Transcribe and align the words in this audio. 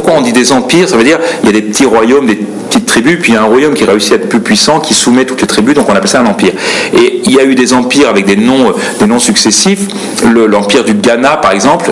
pourquoi 0.00 0.18
on 0.18 0.22
dit 0.22 0.32
des 0.32 0.50
empires 0.52 0.88
Ça 0.88 0.96
veut 0.96 1.04
dire 1.04 1.18
il 1.42 1.46
y 1.46 1.48
a 1.50 1.52
des 1.52 1.60
petits 1.60 1.84
royaumes, 1.84 2.26
des 2.26 2.36
petites 2.36 2.86
tribus, 2.86 3.18
puis 3.20 3.32
il 3.32 3.34
y 3.34 3.38
a 3.38 3.42
un 3.42 3.46
royaume 3.46 3.74
qui 3.74 3.84
réussit 3.84 4.12
à 4.12 4.14
être 4.14 4.28
plus 4.30 4.40
puissant, 4.40 4.80
qui 4.80 4.94
soumet 4.94 5.26
toutes 5.26 5.42
les 5.42 5.46
tribus, 5.46 5.74
donc 5.74 5.88
on 5.90 5.94
appelle 5.94 6.08
ça 6.08 6.20
un 6.20 6.26
empire. 6.26 6.52
Et 6.94 7.20
il 7.24 7.32
y 7.32 7.38
a 7.38 7.44
eu 7.44 7.54
des 7.54 7.74
empires 7.74 8.08
avec 8.08 8.24
des 8.24 8.36
noms, 8.36 8.72
des 8.98 9.06
noms 9.06 9.18
successifs. 9.18 9.88
L'empire 10.24 10.84
du 10.84 10.94
Ghana, 10.94 11.36
par 11.36 11.52
exemple, 11.52 11.90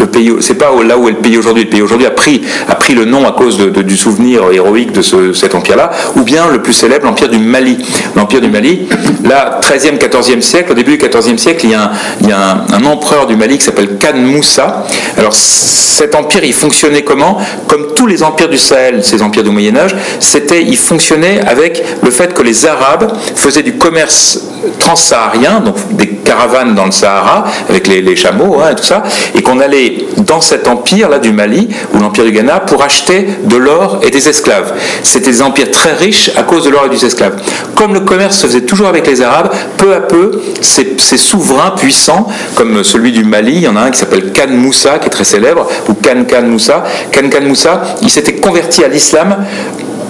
le 0.00 0.06
pays, 0.06 0.32
c'est 0.40 0.54
pas 0.54 0.70
là 0.84 0.96
où 0.96 1.08
est 1.08 1.12
le 1.12 1.18
pays 1.18 1.36
aujourd'hui. 1.36 1.64
Le 1.64 1.70
pays 1.70 1.82
aujourd'hui 1.82 2.06
a 2.06 2.10
pris, 2.10 2.40
a 2.68 2.74
pris 2.74 2.94
le 2.94 3.04
nom 3.04 3.26
à 3.26 3.32
cause 3.32 3.58
du 3.58 3.96
souvenir 3.96 4.50
héroïque 4.50 4.92
de 4.92 5.02
cet 5.02 5.54
empire-là, 5.54 5.90
ou 6.16 6.22
bien 6.22 6.48
le 6.48 6.62
plus 6.62 6.72
célèbre, 6.72 7.06
l'empire 7.06 7.28
du 7.28 7.38
Mali. 7.38 7.78
L'empire 8.16 8.40
du 8.40 8.48
Mali, 8.48 8.88
là, 9.24 9.60
13e, 9.62 9.98
14e 9.98 10.40
siècle, 10.40 10.72
au 10.72 10.74
début 10.74 10.96
du 10.96 11.04
14e 11.04 11.36
siècle, 11.36 11.66
il 11.66 11.70
y 11.70 12.32
a 12.32 12.64
un, 12.72 12.84
empereur 12.84 13.26
du 13.26 13.36
Mali 13.36 13.58
qui 13.58 13.64
s'appelle 13.64 13.98
Khan 13.98 14.16
Moussa. 14.16 14.84
Alors 15.16 15.34
cet 15.34 16.14
empire, 16.14 16.44
il 16.44 16.54
fonctionnait 16.54 17.02
comment? 17.02 17.38
Comme 17.68 17.88
tous 17.94 18.06
les 18.06 18.22
empires 18.22 18.48
du 18.48 18.58
Sahel, 18.58 19.04
ces 19.04 19.20
empires 19.20 19.42
du 19.42 19.50
Moyen 19.50 19.76
Âge, 19.76 19.94
c'était, 20.18 20.62
il 20.62 20.76
fonctionnait 20.78 21.40
avec 21.46 21.84
le 22.02 22.10
fait 22.10 22.32
que 22.32 22.42
les 22.42 22.66
Arabes 22.66 23.12
faisaient 23.36 23.62
du 23.62 23.76
commerce 23.76 24.40
transsaharien, 24.78 25.60
donc 25.60 25.76
des 25.96 26.06
caravanes 26.24 26.74
dans 26.74 26.86
le 26.86 26.92
Sahara 26.92 27.44
avec 27.68 27.86
les, 27.86 28.16
chameaux 28.16 28.60
hein, 28.60 28.70
et 28.72 28.74
tout 28.74 28.84
ça, 28.84 29.02
et 29.34 29.42
qu'on 29.42 29.60
allait 29.60 30.06
dans 30.18 30.40
cet 30.40 30.68
empire 30.68 31.08
là 31.08 31.18
du 31.18 31.32
Mali 31.32 31.68
ou 31.94 31.98
l'empire 31.98 32.24
du 32.24 32.32
Ghana 32.32 32.60
pour 32.60 32.82
acheter 32.82 33.26
de 33.44 33.56
l'or 33.56 34.00
et 34.02 34.10
des 34.10 34.28
esclaves. 34.28 34.72
C'était 35.02 35.30
des 35.30 35.42
empires 35.42 35.70
très 35.70 35.92
riches 35.92 36.30
à 36.36 36.42
cause 36.42 36.64
de 36.64 36.70
l'or 36.70 36.86
et 36.86 36.88
des 36.88 37.04
esclaves. 37.04 37.36
Comme 37.74 37.94
le 37.94 38.00
commerce 38.00 38.36
se 38.36 38.46
faisait 38.46 38.62
toujours 38.62 38.88
avec 38.88 39.06
les 39.06 39.22
Arabes, 39.22 39.50
peu 39.76 39.94
à 39.94 40.00
peu, 40.00 40.40
ces, 40.60 40.96
souverains 41.16 41.72
puissants, 41.72 42.26
comme 42.56 42.82
celui 42.84 43.12
du 43.12 43.24
Mali, 43.24 43.52
il 43.54 43.62
y 43.62 43.68
en 43.68 43.76
a 43.76 43.80
un 43.80 43.90
qui 43.90 43.98
s'appelle 43.98 44.32
Khan 44.32 44.50
Moussa, 44.50 44.98
qui 44.98 45.06
est 45.06 45.10
très 45.10 45.24
célèbre, 45.24 45.66
ou 45.88 45.94
Khan 45.94 46.24
Khan 46.28 46.42
Moussa. 46.42 46.84
Khan 47.12 47.28
Khan 47.30 47.46
Moussa, 47.46 47.82
il 48.02 48.10
s'était 48.10 48.34
converti 48.34 48.84
à 48.84 48.88
l'islam 48.88 49.36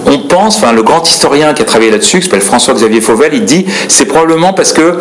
on 0.05 0.19
pense, 0.19 0.61
enfin 0.61 0.73
le 0.73 0.83
grand 0.83 1.07
historien 1.07 1.53
qui 1.53 1.61
a 1.61 1.65
travaillé 1.65 1.91
là-dessus, 1.91 2.19
qui 2.19 2.25
s'appelle 2.25 2.41
François-Xavier 2.41 3.01
Fauvel, 3.01 3.31
il 3.33 3.45
dit 3.45 3.65
c'est 3.87 4.05
probablement 4.05 4.53
parce 4.53 4.73
que 4.73 4.97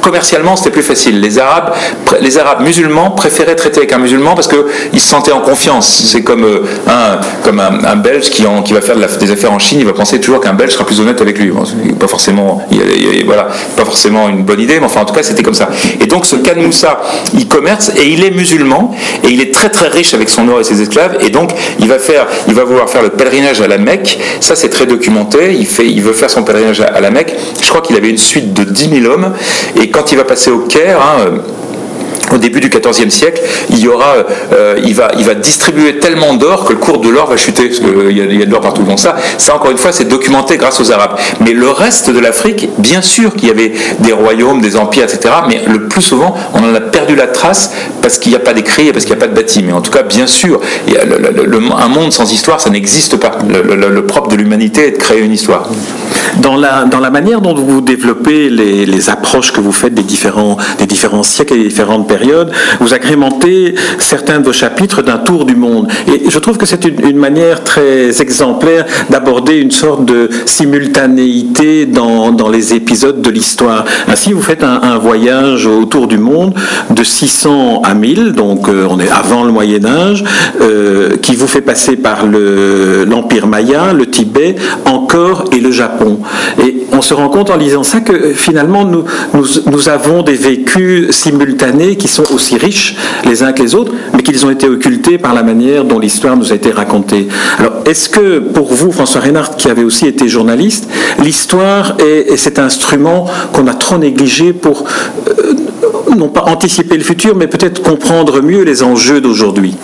commercialement 0.00 0.56
c'était 0.56 0.70
plus 0.70 0.82
facile. 0.82 1.20
Les 1.20 1.38
Arabes, 1.38 1.72
musulmans 2.60 3.10
préféraient 3.10 3.56
traiter 3.56 3.78
avec 3.78 3.92
un 3.92 3.98
musulman 3.98 4.34
parce 4.34 4.48
qu'ils 4.48 5.00
se 5.00 5.08
sentaient 5.08 5.32
en 5.32 5.40
confiance. 5.40 5.86
C'est 6.10 6.22
comme, 6.22 6.44
euh, 6.44 6.60
un, 6.86 7.96
Belge 7.96 8.30
qui, 8.30 8.42
va 8.42 8.80
faire 8.80 8.96
des 8.96 9.30
affaires 9.30 9.52
en 9.52 9.58
Chine, 9.58 9.78
il 9.80 9.86
va 9.86 9.92
penser 9.92 10.20
toujours 10.20 10.40
qu'un 10.40 10.54
Belge 10.54 10.72
sera 10.72 10.84
plus 10.84 11.00
honnête 11.00 11.20
avec 11.20 11.38
lui. 11.38 11.52
pas 11.98 12.08
forcément, 12.08 12.66
voilà, 13.24 13.48
pas 13.76 13.84
forcément 13.84 14.28
une 14.28 14.44
bonne 14.44 14.60
idée, 14.60 14.78
mais 14.78 14.86
enfin 14.86 15.00
en 15.00 15.04
tout 15.04 15.14
cas 15.14 15.22
c'était 15.22 15.42
comme 15.42 15.54
ça. 15.54 15.68
Et 16.00 16.06
donc 16.06 16.26
ce 16.26 16.36
Khan 16.36 16.56
Moussa, 16.56 17.00
il 17.34 17.48
commerce 17.48 17.92
et 17.96 18.06
il 18.06 18.24
est 18.24 18.30
musulman 18.30 18.94
et 19.24 19.28
il 19.28 19.40
est 19.40 19.54
très 19.54 19.68
très 19.68 19.88
riche 19.88 20.14
avec 20.14 20.28
son 20.28 20.48
or 20.48 20.60
et 20.60 20.64
ses 20.64 20.80
esclaves 20.82 21.18
et 21.20 21.30
donc 21.30 21.50
il 21.78 21.88
va 21.88 22.64
vouloir 22.64 22.90
faire 22.90 23.02
le 23.02 23.10
pèlerinage 23.10 23.60
à 23.60 23.68
la 23.68 23.78
Mecque 23.78 24.18
ça, 24.42 24.56
c'est 24.56 24.68
très 24.68 24.86
documenté. 24.86 25.54
Il, 25.54 26.02
veut 26.02 26.12
faire 26.12 26.30
son 26.30 26.42
pèlerinage 26.42 26.80
à, 26.80 27.00
la 27.00 27.10
Mecque. 27.10 27.34
Je 27.60 27.68
crois 27.68 27.80
qu'il 27.80 27.96
avait 27.96 28.10
une 28.10 28.18
suite 28.18 28.52
de 28.52 28.64
10 28.64 29.02
000 29.02 29.12
hommes. 29.12 29.32
Et 29.80 29.90
quand 29.90 30.12
il 30.12 30.18
va 30.18 30.24
passer 30.24 30.50
au 30.50 30.60
Caire, 30.60 31.00
hein, 31.00 31.40
au 32.32 32.38
début 32.38 32.60
du 32.60 32.68
XIVe 32.68 33.10
siècle, 33.10 33.42
il, 33.70 33.78
y 33.78 33.88
aura, 33.88 34.14
euh, 34.52 34.78
il, 34.84 34.94
va, 34.94 35.10
il 35.16 35.24
va 35.24 35.34
distribuer 35.34 35.98
tellement 35.98 36.34
d'or 36.34 36.64
que 36.64 36.72
le 36.72 36.78
cours 36.78 36.98
de 36.98 37.08
l'or 37.08 37.28
va 37.28 37.36
chuter, 37.36 37.68
parce 37.68 37.80
qu'il 37.80 38.16
y, 38.16 38.42
a 38.42 38.46
de 38.46 38.50
l'or 38.50 38.60
partout. 38.60 38.82
Donc 38.82 39.00
ça, 39.00 39.16
ça, 39.38 39.54
encore 39.54 39.70
une 39.70 39.78
fois, 39.78 39.92
c'est 39.92 40.08
documenté 40.08 40.56
grâce 40.56 40.80
aux 40.80 40.92
Arabes. 40.92 41.18
Mais 41.40 41.52
le 41.52 41.68
reste 41.68 42.10
de 42.10 42.18
l'Afrique, 42.18 42.68
bien 42.78 43.02
sûr 43.02 43.34
qu'il 43.34 43.48
y 43.48 43.50
avait 43.50 43.72
des 44.00 44.12
royaumes, 44.12 44.60
des 44.60 44.76
empires, 44.76 45.04
etc., 45.04 45.34
mais 45.48 45.60
le 45.66 45.88
plus 45.88 46.02
souvent, 46.02 46.34
on 46.54 46.58
en 46.58 46.74
a 46.74 46.80
perdu 46.80 47.14
la 47.14 47.26
trace 47.26 47.72
parce 48.00 48.18
qu'il 48.18 48.30
n'y 48.30 48.36
a 48.36 48.40
pas 48.40 48.54
d'écrit 48.54 48.88
et 48.88 48.92
parce 48.92 49.04
qu'il 49.04 49.14
n'y 49.14 49.20
a 49.20 49.24
pas 49.24 49.30
de 49.30 49.34
bâti. 49.34 49.62
Mais 49.62 49.72
en 49.72 49.80
tout 49.80 49.90
cas, 49.90 50.02
bien 50.02 50.26
sûr, 50.26 50.60
il 50.86 50.94
y 50.94 50.96
a 50.96 51.02
un 51.02 51.88
monde 51.88 52.12
sans 52.12 52.30
histoire, 52.32 52.60
ça 52.60 52.70
n'existe 52.70 53.16
pas. 53.16 53.38
Le, 53.48 54.02
propre 54.06 54.28
de 54.28 54.36
l'humanité 54.36 54.88
est 54.88 54.90
de 54.92 54.96
créer 54.98 55.20
une 55.20 55.32
histoire. 55.32 55.68
Dans 56.38 56.56
la, 56.56 56.84
dans 56.84 56.98
la 56.98 57.10
manière 57.10 57.40
dont 57.40 57.54
vous 57.54 57.80
développez 57.80 58.50
les, 58.50 58.84
les 58.84 59.10
approches 59.10 59.52
que 59.52 59.60
vous 59.60 59.72
faites 59.72 59.94
des 59.94 60.02
différents, 60.02 60.56
des 60.78 60.86
différents 60.86 61.22
siècles 61.22 61.54
et 61.54 61.58
des 61.58 61.68
différentes 61.68 62.08
périodes, 62.08 62.21
vous 62.80 62.94
agrémentez 62.94 63.74
certains 63.98 64.40
de 64.40 64.44
vos 64.44 64.52
chapitres 64.52 65.02
d'un 65.02 65.18
tour 65.18 65.44
du 65.44 65.56
monde. 65.56 65.88
Et 66.06 66.28
je 66.28 66.38
trouve 66.38 66.58
que 66.58 66.66
c'est 66.66 66.84
une, 66.84 67.16
manière 67.16 67.62
très 67.62 68.20
exemplaire 68.20 68.84
d'aborder 69.10 69.56
une 69.56 69.70
sorte 69.70 70.04
de 70.04 70.28
simultanéité 70.46 71.86
dans, 71.86 72.32
les 72.50 72.74
épisodes 72.74 73.22
de 73.22 73.30
l'histoire. 73.30 73.84
Ainsi, 74.08 74.32
vous 74.32 74.42
faites 74.42 74.64
un, 74.64 74.98
voyage 74.98 75.66
autour 75.66 76.06
du 76.06 76.18
monde 76.18 76.54
de 76.90 77.02
600 77.02 77.82
à 77.82 77.94
1000, 77.94 78.32
donc 78.32 78.68
euh, 78.68 78.86
on 78.90 79.00
est 79.00 79.08
avant 79.08 79.44
le 79.44 79.52
Moyen 79.52 79.84
Âge, 79.84 80.22
euh, 80.60 81.16
qui 81.16 81.34
vous 81.34 81.46
fait 81.46 81.60
passer 81.60 81.96
par 81.96 82.26
l'Empire 82.26 83.46
Maya, 83.46 83.92
le 83.92 84.06
Tibet, 84.06 84.54
encore 84.84 85.44
et 85.52 85.60
le 85.60 85.70
Japon. 85.70 86.18
Et 86.62 86.82
on 86.92 87.00
se 87.00 87.14
rend 87.14 87.28
compte 87.28 87.50
en 87.50 87.56
lisant 87.56 87.84
ça 87.84 88.00
que 88.00 88.34
finalement 88.34 88.84
nous, 88.84 89.04
nous, 89.34 89.46
nous 89.66 89.88
avons 89.88 90.22
des 90.22 90.34
vécus 90.34 91.10
simultanés 91.10 91.96
qui 91.96 92.08
sont 92.12 92.32
aussi 92.32 92.56
riches 92.56 92.94
les 93.24 93.42
uns 93.42 93.52
que 93.52 93.62
les 93.62 93.74
autres, 93.74 93.92
mais 94.14 94.22
qu'ils 94.22 94.44
ont 94.44 94.50
été 94.50 94.68
occultés 94.68 95.18
par 95.18 95.34
la 95.34 95.42
manière 95.42 95.84
dont 95.84 95.98
l'histoire 95.98 96.36
nous 96.36 96.52
a 96.52 96.54
été 96.54 96.70
racontée. 96.70 97.28
Alors, 97.58 97.72
est-ce 97.86 98.08
que 98.08 98.38
pour 98.38 98.72
vous, 98.74 98.92
François 98.92 99.20
Reynard, 99.20 99.56
qui 99.56 99.68
avez 99.68 99.84
aussi 99.84 100.06
été 100.06 100.28
journaliste, 100.28 100.88
l'histoire 101.22 101.96
est, 101.98 102.36
cet 102.36 102.58
instrument 102.58 103.26
qu'on 103.52 103.66
a 103.66 103.74
trop 103.74 103.98
négligé 103.98 104.52
pour 104.52 104.84
euh, 105.28 105.54
non 106.16 106.28
pas 106.28 106.44
anticiper 106.46 106.96
le 106.96 107.04
futur, 107.04 107.34
mais 107.34 107.46
peut-être 107.46 107.82
comprendre 107.82 108.42
mieux 108.42 108.62
les 108.62 108.82
enjeux 108.82 109.20
d'aujourd'hui? 109.20 109.74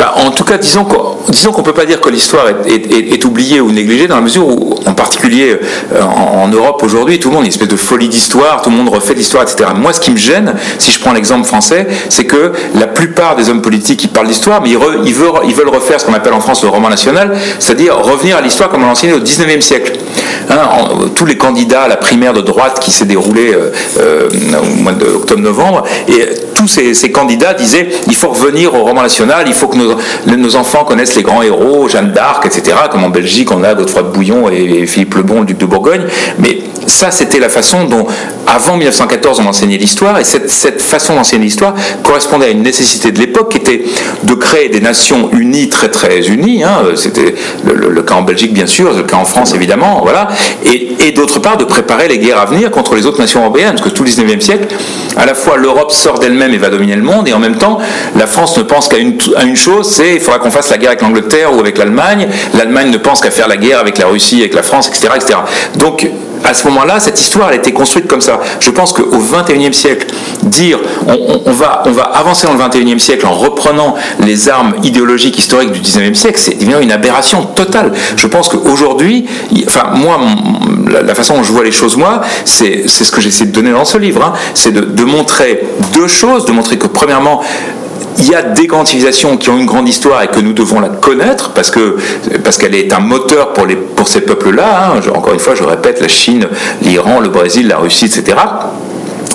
Bah, 0.00 0.14
En 0.16 0.30
tout 0.30 0.44
cas, 0.44 0.58
disons 0.58 0.84
qu'on 0.84 1.10
disons 1.30 1.52
qu'on 1.52 1.62
peut 1.62 1.72
pas 1.72 1.86
dire 1.86 2.00
que 2.00 2.08
l'histoire 2.08 2.46
est, 2.66 3.24
oubliée 3.24 3.60
ou 3.60 3.70
négligée, 3.70 4.06
dans 4.06 4.16
la 4.16 4.20
mesure 4.20 4.46
où, 4.46 4.74
en 4.86 4.94
particulier 4.94 5.58
euh, 5.92 6.02
en, 6.02 6.48
Europe 6.48 6.82
aujourd'hui, 6.82 7.18
tout 7.18 7.28
le 7.28 7.34
monde 7.34 7.44
a 7.44 7.46
une 7.46 7.52
espèce 7.52 7.68
de 7.68 7.76
folie 7.76 8.08
d'histoire, 8.08 8.62
tout 8.62 8.70
le 8.70 8.76
monde 8.76 8.88
refait 8.88 9.14
l'histoire, 9.14 9.44
etc. 9.44 9.70
Moi, 9.76 9.92
ce 9.92 10.00
qui 10.00 10.10
me 10.10 10.16
gêne, 10.16 10.54
si 10.78 10.90
je 10.90 11.00
prends 11.00 11.12
l'exemple 11.12 11.46
français, 11.46 11.86
c'est 12.08 12.24
que 12.24 12.52
la 12.74 12.86
plupart 12.86 13.36
des 13.36 13.50
hommes 13.50 13.62
politiques 13.62 14.00
qui 14.00 14.08
parlent 14.08 14.26
d'histoire, 14.26 14.60
mais 14.62 14.70
ils, 14.70 14.78
ils, 15.04 15.14
veulent, 15.14 15.40
ils, 15.44 15.54
veulent, 15.54 15.68
refaire 15.68 16.00
ce 16.00 16.06
qu'on 16.06 16.14
appelle 16.14 16.32
en 16.32 16.40
France 16.40 16.62
le 16.62 16.68
roman 16.70 16.88
national, 16.88 17.36
c'est-à-dire 17.58 17.96
revenir 17.96 18.36
à 18.36 18.40
l'histoire 18.40 18.70
comme 18.70 18.82
on 18.82 18.86
l'enseignait 18.86 19.14
au 19.14 19.20
19e 19.20 19.60
siècle. 19.60 19.92
Hein, 20.48 20.56
tous 21.14 21.26
les 21.26 21.36
candidats 21.36 21.82
à 21.82 21.88
la 21.88 21.96
primaire 21.96 22.32
de 22.32 22.40
droite 22.40 22.80
qui 22.80 22.90
s'est 22.90 23.04
déroulée 23.04 23.52
euh, 23.54 23.70
euh, 23.98 24.28
au 24.60 24.82
mois 24.82 24.92
d'octobre-novembre, 24.92 25.84
et 26.08 26.26
tous 26.60 26.68
ces, 26.68 27.10
candidats 27.10 27.54
disaient 27.54 27.88
il 28.06 28.14
faut 28.14 28.28
revenir 28.28 28.74
au 28.74 28.84
roman 28.84 29.02
national, 29.02 29.44
il 29.46 29.54
faut 29.54 29.68
que 29.68 29.78
nos, 29.78 29.96
nos 30.36 30.56
enfants 30.56 30.84
connaissent 30.84 31.16
les 31.16 31.22
grands 31.22 31.40
héros, 31.40 31.88
Jeanne 31.88 32.12
d'Arc, 32.12 32.44
etc., 32.44 32.76
comme 32.90 33.02
en 33.02 33.08
Belgique 33.08 33.50
on 33.50 33.62
a 33.64 33.74
Godefroy 33.74 34.02
de 34.02 34.08
Bouillon 34.08 34.50
et, 34.50 34.86
Philippe 34.86 35.14
le 35.14 35.22
Bon, 35.22 35.40
le 35.40 35.46
duc 35.46 35.56
de 35.58 35.64
Bourgogne, 35.64 36.02
mais 36.38 36.59
ça 36.90 37.10
c'était 37.10 37.38
la 37.38 37.48
façon 37.48 37.84
dont, 37.84 38.06
avant 38.46 38.76
1914, 38.76 39.40
on 39.40 39.46
enseignait 39.46 39.76
l'histoire, 39.76 40.18
et 40.18 40.24
cette, 40.24 40.82
façon 40.82 41.14
d'enseigner 41.14 41.44
l'histoire 41.44 41.74
correspondait 42.02 42.46
à 42.46 42.50
une 42.50 42.62
nécessité 42.62 43.12
de 43.12 43.18
l'époque 43.18 43.52
qui 43.52 43.58
était 43.58 43.84
de 44.22 44.34
créer 44.34 44.68
des 44.68 44.80
nations 44.80 45.30
unies, 45.32 45.68
très 45.68 45.88
très 45.88 46.20
unies, 46.28 46.64
hein, 46.64 46.82
c'était 46.96 47.34
le, 47.64 48.02
cas 48.02 48.14
en 48.14 48.22
Belgique 48.22 48.52
bien 48.52 48.66
sûr, 48.66 48.92
le 48.92 49.02
cas 49.02 49.16
en 49.16 49.24
France 49.24 49.54
évidemment, 49.54 50.00
voilà, 50.02 50.28
et, 50.64 51.12
d'autre 51.12 51.40
part 51.40 51.56
de 51.56 51.64
préparer 51.64 52.06
les 52.06 52.18
guerres 52.18 52.38
à 52.38 52.46
venir 52.46 52.70
contre 52.70 52.94
les 52.94 53.04
autres 53.04 53.20
nations 53.20 53.40
européennes, 53.40 53.72
parce 53.72 53.82
que 53.82 53.88
tout 53.88 54.04
le 54.04 54.10
19e 54.10 54.40
siècle, 54.40 54.68
à 55.16 55.26
la 55.26 55.34
fois 55.34 55.56
l'Europe 55.56 55.92
sort 55.92 56.18
d'elle-même 56.18 56.54
et 56.54 56.56
va 56.56 56.70
dominer 56.70 56.94
le 56.94 57.02
monde, 57.02 57.28
et 57.28 57.32
en 57.32 57.40
même 57.40 57.56
temps, 57.56 57.78
la 58.16 58.26
France 58.26 58.56
ne 58.56 58.62
pense 58.62 58.88
qu'à 58.88 58.98
une, 58.98 59.18
une, 59.44 59.56
chose, 59.56 59.88
c'est 59.88 60.14
il 60.14 60.20
faudra 60.20 60.38
qu'on 60.38 60.50
fasse 60.50 60.70
la 60.70 60.78
guerre 60.78 60.90
avec 60.90 61.02
l'Angleterre 61.02 61.54
ou 61.54 61.60
avec 61.60 61.78
l'Allemagne, 61.78 62.28
l'Allemagne 62.54 62.90
ne 62.90 62.96
pense 62.96 63.20
qu'à 63.20 63.30
faire 63.30 63.48
la 63.48 63.56
guerre 63.56 63.80
avec 63.80 63.98
la 63.98 64.06
Russie, 64.06 64.40
avec 64.40 64.54
la 64.54 64.62
France, 64.62 64.88
etc. 64.88 65.08
etc. 65.16 65.38
Donc, 65.76 66.08
à 66.44 66.54
ce 66.54 66.66
moment-là, 66.68 67.00
cette 67.00 67.20
histoire 67.20 67.50
elle 67.50 67.58
été 67.58 67.72
construite 67.72 68.06
comme 68.06 68.20
ça. 68.20 68.40
Je 68.60 68.70
pense 68.70 68.92
qu'au 68.92 69.18
XXIe 69.18 69.72
siècle, 69.74 70.06
dire 70.42 70.78
on, 71.06 71.52
va, 71.52 71.82
on 71.86 71.90
va 71.90 72.02
avancer 72.02 72.46
dans 72.46 72.54
le 72.54 72.68
XXIe 72.68 73.00
siècle 73.00 73.26
en 73.26 73.32
reprenant 73.32 73.94
les 74.20 74.48
armes 74.48 74.74
idéologiques 74.82 75.38
historiques 75.38 75.72
du 75.72 75.80
XIXe 75.80 76.18
siècle, 76.18 76.38
c'est 76.38 76.54
évidemment 76.54 76.80
une 76.80 76.92
aberration 76.92 77.44
totale. 77.44 77.92
Je 78.16 78.26
pense 78.26 78.48
qu'aujourd'hui, 78.48 79.26
enfin 79.66 79.90
moi, 79.94 80.18
la, 80.88 81.14
façon 81.14 81.36
dont 81.36 81.42
je 81.42 81.52
vois 81.52 81.64
les 81.64 81.72
choses 81.72 81.96
moi, 81.96 82.20
c'est 82.44 82.88
ce 82.88 83.10
que 83.10 83.20
j'essaie 83.20 83.46
de 83.46 83.52
donner 83.52 83.72
dans 83.72 83.84
ce 83.84 83.98
livre, 83.98 84.22
hein. 84.22 84.32
c'est 84.54 84.72
de 84.72 85.04
montrer 85.04 85.62
deux 85.92 86.08
choses, 86.08 86.44
de 86.44 86.52
montrer 86.52 86.78
que 86.78 86.86
premièrement, 86.86 87.42
il 88.18 88.30
y 88.30 88.34
a 88.34 88.42
des 88.42 88.66
grandes 88.66 88.86
civilisations 88.86 89.36
qui 89.36 89.50
ont 89.50 89.58
une 89.58 89.66
grande 89.66 89.88
histoire 89.88 90.22
et 90.22 90.28
que 90.28 90.40
nous 90.40 90.52
devons 90.52 90.80
la 90.80 90.88
connaître 90.88 91.50
parce 91.50 91.70
que 91.70 91.96
parce 92.44 92.58
qu'elle 92.58 92.74
est 92.74 92.92
un 92.92 93.00
moteur 93.00 93.52
pour 93.52 93.66
les 93.66 93.76
pour 93.76 94.08
ces 94.08 94.20
peuples-là. 94.20 94.92
Hein. 94.94 95.00
Encore 95.14 95.34
une 95.34 95.40
fois, 95.40 95.54
je 95.54 95.62
répète, 95.62 96.00
la 96.00 96.08
Chine, 96.08 96.46
l'Iran, 96.82 97.20
le 97.20 97.28
Brésil, 97.28 97.68
la 97.68 97.78
Russie, 97.78 98.06
etc. 98.06 98.36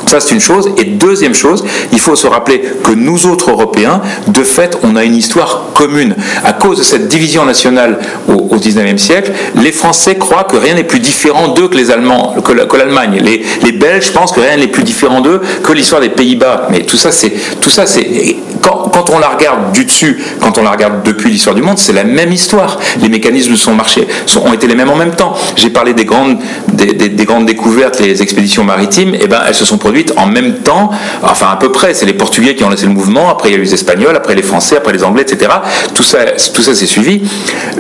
Ça, 0.08 0.20
c'est 0.20 0.34
une 0.36 0.42
chose. 0.42 0.70
Et 0.78 0.84
deuxième 0.84 1.34
chose, 1.34 1.64
il 1.92 2.00
faut 2.00 2.16
se 2.16 2.28
rappeler 2.28 2.62
que 2.84 2.92
nous 2.92 3.26
autres 3.28 3.52
Européens, 3.52 4.02
de 4.28 4.44
fait, 4.44 4.78
on 4.84 4.96
a 4.96 5.04
une 5.04 5.16
histoire 5.16 5.72
commune. 5.74 6.16
À 6.44 6.54
cause 6.54 6.78
de 6.78 6.84
cette 6.84 7.08
division 7.08 7.46
nationale 7.46 8.00
au, 8.28 8.56
XIXe 8.56 9.02
siècle, 9.02 9.32
les 9.56 9.72
Français 9.72 10.16
croient 10.16 10.44
que 10.44 10.58
rien 10.58 10.76
n'est 10.76 10.84
plus 10.84 11.00
différent 11.00 11.50
d'eux 11.50 11.68
que 11.68 11.76
les 11.76 11.92
Allemands, 11.92 12.36
que 12.44 12.78
l'Allemagne. 12.78 13.20
Les, 13.22 13.44
les 13.64 13.72
Belges 13.72 14.12
pensent 14.12 14.32
que 14.32 14.42
rien 14.42 14.58
n'est 14.58 14.68
plus 14.68 14.84
différent 14.84 15.22
d'eux 15.22 15.42
que 15.64 15.74
l'histoire 15.74 16.02
des 16.02 16.10
Pays-Bas. 16.10 16.68
Mais 16.72 16.82
tout 16.82 16.98
ça, 16.98 17.12
c'est 17.12 17.34
tout 17.60 17.70
ça, 17.70 17.86
c'est 17.86 18.38
quand, 18.66 19.10
on 19.12 19.20
la 19.20 19.30
regarde 19.30 19.72
du 19.72 19.86
dessus, 19.86 20.18
quand 20.42 20.58
on 20.58 20.64
la 20.64 20.72
regarde 20.72 21.04
depuis 21.04 21.30
l'histoire 21.30 21.56
du 21.56 21.62
monde, 21.62 21.78
c'est 21.78 21.94
la 21.94 22.04
même 22.04 22.32
histoire. 22.32 22.80
Les 23.02 23.10
mécanismes 23.10 23.56
sont 23.56 23.74
marchés, 23.74 24.08
ont 24.44 24.54
été 24.54 24.68
les 24.68 24.76
mêmes 24.76 24.90
en 24.90 24.96
même 24.96 25.16
temps. 25.16 25.34
J'ai 25.56 25.70
parlé 25.70 25.94
des 25.94 26.06
grandes, 26.06 26.38
des, 26.68 27.26
grandes 27.26 27.46
découvertes, 27.46 28.00
les 28.00 28.22
expéditions 28.22 28.64
maritimes, 28.64 29.16
et 29.16 29.22
eh 29.24 29.28
ben 29.28 29.42
elles 29.48 29.56
se 29.56 29.66
sont 29.66 29.78
produites 29.78 30.14
en 30.18 30.28
même 30.28 30.60
temps, 30.60 30.90
enfin 31.24 31.48
à 31.52 31.56
peu 31.58 31.72
près. 31.72 31.94
C'est 31.94 32.06
les 32.06 32.14
Portugais 32.14 32.56
qui 32.56 32.64
ont 32.64 32.70
laissé 32.70 32.86
le 32.86 32.94
mouvement, 32.94 33.30
après 33.30 33.50
il 33.50 33.52
y 33.54 33.56
a 33.56 33.58
eu 33.58 33.64
les 33.64 33.74
Espagnols, 33.74 34.16
après 34.16 34.36
les 34.36 34.44
Français, 34.44 34.78
après 34.78 34.94
les 34.94 35.04
Anglais, 35.04 35.24
etc. 35.24 35.52
Tout 35.94 36.04
ça, 36.04 36.20
tout 36.54 36.62
ça 36.62 36.76
s'est 36.76 36.86
suivi. 36.86 37.22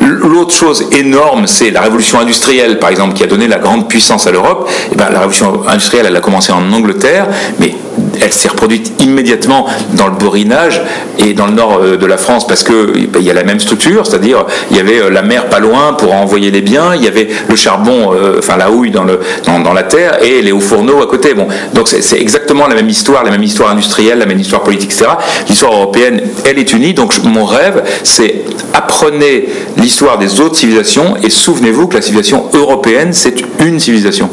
L'autre 0.02 0.54
chose 0.54 0.88
énorme, 0.92 1.48
c'est 1.48 1.72
la 1.72 1.82
révolution 1.82 2.20
industrielle, 2.20 2.80
par 2.80 2.90
exemple, 2.90 3.14
qui 3.14 3.24
a 3.24 3.28
donné 3.28 3.48
la 3.48 3.58
grande 3.58 3.88
puissance 3.88 4.28
à 4.28 4.32
l'Europe. 4.32 4.70
Eh 4.92 4.96
ben, 4.96 5.10
la 5.12 5.20
révolution 5.20 5.62
industrielle, 5.68 6.06
elle 6.08 6.16
a 6.16 6.22
commencé 6.22 6.52
en 6.52 6.72
Angleterre, 6.72 7.28
mais 7.60 7.76
elle 8.25 8.33
s'est 8.33 8.50
reproduite 8.50 8.92
immédiatement 9.04 9.68
dans 9.94 10.07
le 10.07 10.16
borinage 10.16 10.81
et 11.19 11.33
dans 11.33 11.45
le 11.45 11.54
nord 11.54 11.80
euh, 11.81 11.95
de 11.95 12.06
la 12.07 12.18
France 12.18 12.48
parce 12.48 12.63
que 12.63 13.07
ben, 13.07 13.19
il 13.19 13.25
y 13.25 13.30
a 13.30 13.36
la 13.36 13.44
même 13.44 13.60
structure, 13.60 14.06
c'est-à-dire 14.06 14.45
il 14.72 14.77
y 14.77 14.80
avait 14.80 15.00
euh, 15.00 15.10
la 15.10 15.22
mer 15.22 15.45
pas 15.45 15.60
loin 15.60 15.94
pour 15.94 16.13
envoyer 16.13 16.50
les 16.50 16.62
biens, 16.62 16.95
il 16.95 17.04
y 17.04 17.07
avait 17.07 17.27
le 17.48 17.56
charbon, 17.56 18.13
euh, 18.13 18.39
enfin 18.39 18.57
la 18.57 18.72
houille 18.72 18.89
dans, 18.89 19.04
la 19.06 19.83
terre 19.83 20.24
et 20.24 20.42
les 20.42 20.51
hauts 20.51 20.60
fourneaux 20.60 21.04
à 21.04 21.07
côté. 21.07 21.36
Bon, 21.36 21.48
donc 21.74 21.88
c'est 21.88 22.19
exactement 22.19 22.45
la 22.68 22.76
même 22.76 22.90
histoire, 22.90 23.24
la 23.24 23.32
même 23.32 23.44
histoire 23.44 23.72
industrielle, 23.72 24.20
la 24.20 24.26
même 24.26 24.40
histoire 24.40 24.64
politique, 24.64 24.92
etc. 24.92 25.12
L'histoire 25.48 25.74
européenne, 25.74 26.22
elle 26.46 26.60
est 26.60 26.74
unie. 26.74 26.94
Donc 26.94 27.14
mon 27.24 27.46
rêve, 27.46 27.84
c'est 28.04 28.44
apprenez 28.74 29.48
l'histoire 29.78 30.18
des 30.18 30.40
autres 30.40 30.58
civilisations 30.58 31.16
et 31.24 31.30
souvenez-vous 31.30 31.88
que 31.88 31.96
la 31.96 32.02
civilisation 32.02 32.46
européenne, 32.54 33.14
c'est 33.14 33.36
une 33.60 33.80
civilisation. 33.80 34.30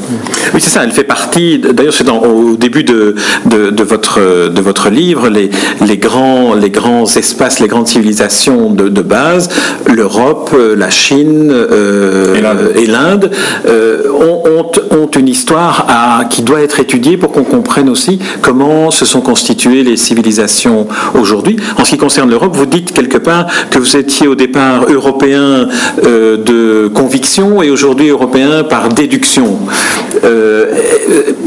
Oui, 0.55 0.61
c'est 0.61 0.71
ça. 0.71 0.85
Elle 0.85 0.93
fait 0.93 1.05
partie. 1.05 1.59
D'ailleurs, 1.59 1.95
c'est 1.95 2.09
au 2.09 2.57
début 2.57 2.85
de, 2.85 3.15
de 3.47 3.71
de, 3.71 3.83
votre, 3.83 4.49
de 4.49 4.61
votre 4.61 4.91
livre, 4.91 5.29
les, 5.29 5.51
les, 5.85 5.99
grands, 5.99 6.55
les 6.55 6.71
grands 6.71 7.05
espaces, 7.05 7.61
les 7.61 7.69
grandes 7.69 7.89
civilisations 7.89 8.71
de, 8.71 8.89
de 8.89 9.03
base, 9.03 9.49
l'Europe, 9.87 10.55
la 10.77 10.91
Chine 10.91 11.51
euh, 11.51 12.75
et 12.77 12.87
l'Inde, 12.87 13.31
euh, 13.67 14.03
ont, 14.13 14.71
ont, 14.97 15.11
une 15.19 15.29
histoire 15.29 15.85
à, 15.89 16.25
qui 16.25 16.43
doit 16.43 16.63
être 16.63 16.81
étudiée 16.81 17.17
pour 17.17 17.33
qu'on 17.33 17.45
comprenne 17.45 17.89
aussi 17.89 18.02
comment 18.41 18.91
se 18.91 19.05
sont 19.05 19.21
constituées 19.21 19.83
les 19.83 19.97
civilisations 19.97 20.87
aujourd'hui. 21.15 21.57
En 21.79 21.85
ce 21.85 21.91
qui 21.91 21.99
concerne 21.99 22.31
l'Europe, 22.31 22.53
vous 22.55 22.67
dites 22.67 22.93
quelque 22.93 23.19
part 23.19 23.47
que 23.71 23.79
vous 23.79 23.97
étiez 23.97 24.29
au 24.29 24.35
départ 24.35 24.87
européen 24.91 25.69
euh, 26.05 26.37
de 26.37 26.89
conviction 26.89 27.63
et 27.63 27.71
aujourd'hui 27.71 28.09
européen 28.09 28.65
par 28.65 28.89
déduction. 28.89 29.59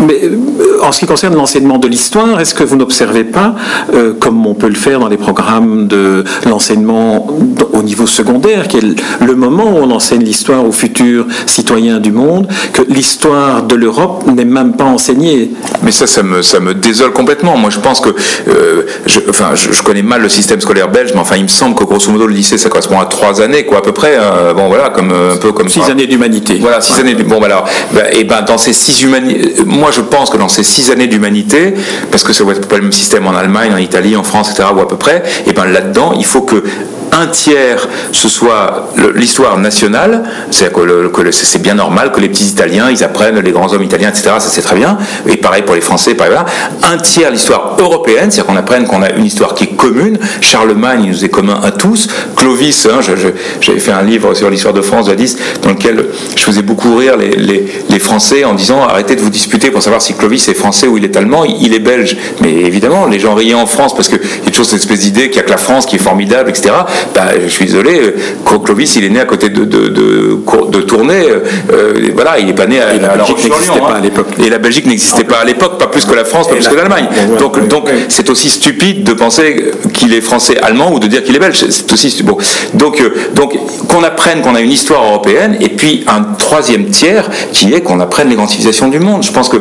mais 0.08 0.30
en 0.82 0.92
ce 0.92 1.00
qui 1.00 1.06
concerne 1.06 1.36
l'enseignement 1.36 1.78
de 1.78 1.88
l'histoire, 1.88 2.40
est-ce 2.40 2.54
que 2.54 2.64
vous 2.64 2.76
n'observez 2.76 3.24
pas, 3.24 3.56
euh, 3.94 4.14
comme 4.14 4.46
on 4.46 4.54
peut 4.54 4.68
le 4.68 4.76
faire 4.76 5.00
dans 5.00 5.08
les 5.08 5.18
programmes 5.18 5.88
de 5.88 6.24
l'enseignement 6.46 7.28
au 7.74 7.84
niveau 7.84 8.08
secondaire, 8.08 8.68
qui 8.68 8.78
est 8.78 9.26
le 9.26 9.36
moment 9.36 9.66
où 9.66 9.78
on 9.78 9.92
enseigne 9.92 10.24
l'histoire 10.24 10.66
aux 10.66 10.72
futurs 10.72 11.26
citoyens 11.48 12.00
du 12.00 12.12
monde, 12.12 12.48
que 12.74 12.82
l'histoire 12.84 13.64
de 13.64 13.76
l'Europe 13.76 14.26
n'est 14.28 14.46
même 14.46 14.74
pas 14.74 14.86
enseignée? 14.86 15.52
Ça 16.46 16.60
me 16.60 16.74
désole 16.74 17.12
complètement. 17.12 17.58
Moi, 17.58 17.70
je 17.70 17.80
pense 17.80 18.00
que, 18.00 18.10
euh, 18.10 18.84
je, 19.06 19.20
enfin, 19.30 19.52
je, 19.56 19.82
connais 19.84 20.02
mal 20.02 20.22
le 20.22 20.30
système 20.30 20.62
scolaire 20.62 20.90
belge, 20.90 21.12
mais 21.14 21.20
enfin, 21.20 21.36
il 21.36 21.44
me 21.44 21.50
semble 21.50 21.76
que 21.76 21.84
grosso 21.84 22.12
modo, 22.12 22.28
le 22.28 22.34
lycée, 22.34 22.58
ça 22.58 22.70
correspond 22.70 23.00
à 23.00 23.06
trois 23.06 23.42
années, 23.42 23.66
quoi, 23.66 23.80
à 23.80 23.82
peu 23.82 23.92
près. 23.92 24.16
Hein. 24.18 24.54
bon, 24.56 24.68
voilà, 24.68 24.90
comme 24.90 25.12
un 25.12 25.38
peu 25.38 25.52
comme 25.52 25.70
six 25.70 25.82
années 25.90 26.08
d'humanité. 26.08 26.58
Voilà, 26.60 26.82
six 26.82 27.00
années. 27.00 27.16
Bon, 27.16 27.40
ben 27.40 27.46
alors, 27.46 27.66
ben, 27.92 28.06
et 28.12 28.24
ben, 28.24 28.42
dans 28.42 28.58
ces 28.58 28.74
six 28.74 29.04
humanités, 29.04 29.56
moi, 29.66 29.90
je 29.92 30.02
pense 30.02 30.30
que 30.30 30.38
dans 30.38 30.50
ces 30.50 30.64
six 30.64 30.92
années 30.92 31.08
d'humanité, 31.08 31.74
parce 32.12 32.24
que 32.24 32.34
ça 32.34 32.44
va 32.44 32.54
être 32.54 32.68
pas 32.68 32.78
le 32.78 32.84
même 32.84 32.92
système 32.92 33.28
en 33.28 33.36
Allemagne, 33.36 33.74
en 33.74 33.78
Italie, 33.78 34.16
en 34.16 34.24
France, 34.24 34.52
etc., 34.52 34.70
ou 34.76 34.82
à 34.82 34.88
peu 34.88 34.98
près, 34.98 35.24
et 35.46 35.54
ben 35.54 35.66
là-dedans, 35.66 36.14
il 36.18 36.26
faut 36.26 36.42
que 36.42 36.64
un 37.16 37.28
tiers 37.28 37.88
ce 38.12 38.30
soit 38.30 38.92
l'histoire 39.16 39.58
nationale, 39.58 40.24
c'est-à-dire 40.52 41.12
que, 41.12 41.32
c'est 41.32 41.62
bien 41.62 41.76
normal 41.76 42.12
que 42.12 42.20
les 42.20 42.30
petits 42.30 42.50
Italiens, 42.50 42.90
ils 42.90 43.04
apprennent 43.04 43.40
les 43.40 43.52
grands 43.52 43.72
hommes 43.74 43.84
italiens, 43.84 44.10
etc., 44.10 44.32
ça 44.40 44.48
c'est 44.48 44.62
très 44.62 44.76
bien, 44.76 44.98
et 45.28 45.38
pareil 45.38 45.64
pour 45.64 45.76
les 45.76 45.82
Français, 45.82 46.16
pareil 46.16 46.34
là. 46.34 46.46
Un 46.84 46.98
tiers 46.98 47.32
l'histoire 47.32 47.76
européenne, 47.80 48.32
c'est-à-dire 48.32 48.46
qu'on 48.46 48.58
apprenne 48.58 48.86
qu'on 48.86 49.02
a 49.02 49.12
une 49.12 49.26
histoire 49.26 49.54
qui 49.54 49.66
est 49.66 49.76
commune, 49.76 50.18
Charlemagne, 50.42 51.02
il 51.04 51.12
nous 51.12 51.26
est 51.26 51.30
commun 51.30 51.60
à 51.64 51.72
tous, 51.72 52.08
Clovis, 52.36 52.88
hein, 52.88 53.00
j'avais 53.62 53.80
fait 53.80 53.92
un 53.92 54.04
livre 54.04 54.34
sur 54.34 54.50
l'histoire 54.50 54.74
de 54.74 54.82
France, 54.82 55.08
jadis, 55.08 55.38
dans 55.62 55.70
lequel 55.70 56.06
je 56.36 56.42
faisais 56.42 56.62
beaucoup 56.62 56.96
rire 56.96 57.18
les, 57.18 57.36
les, 57.90 58.00
Français 58.00 58.44
en 58.44 58.54
disant 58.54 58.84
arrêtez 58.84 59.16
de 59.16 59.22
vous 59.22 59.30
disputer 59.30 59.72
pour 59.72 59.82
savoir 59.82 60.02
si 60.02 60.14
Clovis 60.14 60.48
est 60.48 60.54
français 60.54 60.86
ou 60.86 60.98
il 60.98 61.06
est 61.06 61.16
allemand, 61.16 61.44
il, 61.44 61.74
est 61.74 61.80
belge. 61.80 62.18
Mais 62.42 62.52
évidemment, 62.52 63.08
les 63.08 63.20
gens 63.20 63.34
riaient 63.34 63.56
en 63.56 63.66
France 63.66 63.96
parce 63.96 64.10
qu'il 64.10 64.20
y 64.20 64.48
a 64.48 64.52
toujours 64.52 64.66
cette 64.66 64.82
espèce 64.82 65.00
d'idée 65.00 65.30
qu'il 65.30 65.38
n'y 65.38 65.40
a 65.40 65.44
que 65.44 65.50
la 65.50 65.58
France 65.58 65.86
qui 65.86 65.96
est 65.96 66.00
formidable, 66.00 66.50
etc. 66.50 66.72
Bah, 67.14 67.32
je 67.42 67.50
suis 67.50 67.66
désolé, 67.66 68.02
euh, 68.02 68.58
Clovis, 68.64 68.96
il 68.96 69.06
est 69.06 69.10
né 69.10 69.20
à 69.20 69.26
côté 69.26 69.50
de, 69.50 69.64
de, 69.64 69.88
de, 69.90 70.38
de 70.70 70.82
Tournai. 70.82 71.30
Euh, 71.30 71.40
euh, 71.72 72.12
voilà, 72.14 72.40
il 72.40 72.46
n'est 72.48 72.54
pas 72.54 72.66
né 72.66 72.80
à, 72.80 72.94
la 72.94 73.16
Belgique 73.18 73.44
n'existait 73.44 73.80
pas 73.80 73.88
à 73.88 73.98
hein. 73.98 74.02
l'époque. 74.02 74.28
Et 74.44 74.50
la 74.50 74.58
Belgique 74.58 74.86
n'existait 74.86 75.24
pas 75.24 75.38
à 75.38 75.46
l'époque, 75.46 75.78
pas 75.78 75.88
plus 75.88 76.06
que 76.06 76.14
la 76.14 76.26
France, 76.26 76.48
pas 76.48 76.56
plus 76.56 76.68
que 76.68 76.76
l'Allemagne. 76.76 77.08
Donc, 77.40 77.68
donc 77.68 77.90
c'est 78.10 78.30
aussi 78.30 78.50
stupide 78.50 79.04
de 79.04 79.14
penser 79.14 79.72
qu'il 79.94 80.14
est 80.14 80.22
français-allemand 80.22 80.92
ou 80.94 81.00
de 81.00 81.08
dire 81.08 81.24
qu'il 81.24 81.36
est 81.36 81.40
belge. 81.40 81.66
C'est 81.70 81.92
aussi 81.92 82.24
bon. 82.24 82.38
Donc, 82.74 83.02
donc 83.34 83.58
qu'on 83.88 84.04
apprenne 84.04 84.42
qu'on 84.42 84.56
a 84.56 84.62
une 84.62 84.72
histoire 84.72 85.04
européenne 85.04 85.58
et 85.62 85.70
puis 85.70 86.04
un 86.08 86.24
troisième 86.38 86.86
tiers 86.90 87.30
qui 87.52 87.74
est 87.74 87.82
qu'on 87.82 88.00
apprenne 88.00 88.30
les 88.30 88.36
grandes 88.36 88.50
civilisations 88.50 88.88
du 88.88 89.00
monde. 89.00 89.24
Je 89.24 89.32
pense 89.32 89.50
que 89.50 89.58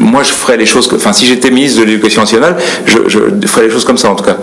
moi, 0.00 0.22
je 0.22 0.30
ferais 0.30 0.56
les 0.56 0.66
choses. 0.66 0.88
enfin, 0.94 1.12
si 1.12 1.26
j'étais 1.26 1.50
ministre 1.50 1.80
de 1.80 1.86
l'Éducation 1.86 2.22
nationale, 2.22 2.56
je, 2.86 2.98
je 3.08 3.18
ferais 3.46 3.66
les 3.66 3.70
choses 3.70 3.84
comme 3.84 3.98
ça 3.98 4.10
en 4.10 4.14
tout 4.14 4.24
cas. 4.24 4.36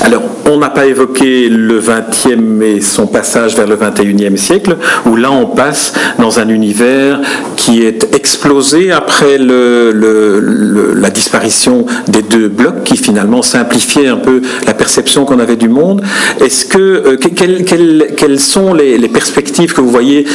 Alors, 0.00 0.22
on 0.46 0.58
n'a 0.58 0.70
pas 0.70 0.86
évoqué 0.86 1.48
le 1.48 1.80
20e 1.80 2.62
et 2.62 2.80
son 2.80 3.06
passage 3.06 3.56
vers 3.56 3.66
le 3.66 3.76
21e 3.76 4.36
siècle, 4.36 4.76
où 5.06 5.16
là 5.16 5.30
on 5.30 5.46
passe 5.46 5.92
dans 6.18 6.38
un 6.38 6.48
univers 6.48 7.20
qui 7.56 7.82
est 7.82 8.14
explosé 8.14 8.90
après 8.90 9.38
la 9.38 11.10
disparition 11.10 11.86
des 12.08 12.22
deux 12.22 12.48
blocs, 12.48 12.84
qui 12.84 12.96
finalement 12.96 13.42
simplifiait 13.42 14.08
un 14.08 14.16
peu 14.16 14.40
la 14.66 14.74
perception 14.74 15.24
qu'on 15.24 15.38
avait 15.38 15.56
du 15.56 15.68
monde. 15.68 16.02
Est-ce 16.40 16.66
que 16.66 16.78
euh, 16.78 17.16
quelles, 17.16 18.40
sont 18.40 18.72
les, 18.74 18.98
perspectives 19.08 19.72
que 19.72 19.80
vous 19.80 19.90
voyez 19.90 20.26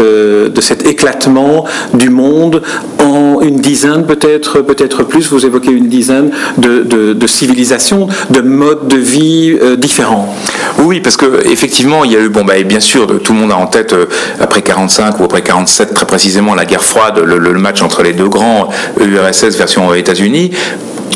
euh, 0.00 0.48
de 0.48 0.60
cet 0.60 0.86
éclatement 0.88 1.64
du 1.94 2.10
monde 2.10 2.62
en 2.98 3.40
une 3.40 3.60
dizaine 3.60 4.04
peut-être, 4.04 4.60
peut-être 4.60 5.04
plus? 5.04 5.30
Vous 5.30 5.46
évoquez 5.46 5.70
une 5.70 5.88
dizaine 5.88 6.30
de 6.58 7.26
civilisations, 7.26 8.08
de 8.30 8.40
modes 8.40 8.88
de 8.88 8.96
vie 8.96 9.21
euh, 9.60 9.76
différents. 9.76 10.34
Oui, 10.78 11.00
parce 11.00 11.16
que 11.16 11.46
effectivement, 11.46 12.04
il 12.04 12.12
y 12.12 12.16
a 12.16 12.20
eu, 12.20 12.28
bon, 12.28 12.44
bah, 12.44 12.60
bien 12.64 12.80
sûr, 12.80 13.22
tout 13.22 13.32
le 13.32 13.38
monde 13.38 13.52
a 13.52 13.56
en 13.56 13.66
tête 13.66 13.92
euh, 13.92 14.06
après 14.40 14.62
45 14.62 15.20
ou 15.20 15.24
après 15.24 15.42
47 15.42 15.94
très 15.94 16.06
précisément 16.06 16.54
la 16.54 16.64
guerre 16.64 16.82
froide, 16.82 17.18
le, 17.18 17.52
match 17.62 17.82
entre 17.82 18.02
les 18.02 18.12
deux 18.12 18.28
grands 18.28 18.68
URSS 19.00 19.56
version 19.56 19.94
États-Unis 19.94 20.50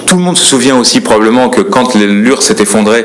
tout 0.01 0.17
le 0.17 0.23
monde 0.23 0.37
se 0.37 0.45
souvient 0.45 0.77
aussi 0.77 1.01
probablement 1.01 1.49
que 1.49 1.61
quand 1.61 1.95
l'URSS 1.95 2.47
s'est 2.47 2.63
effondré, 2.63 3.05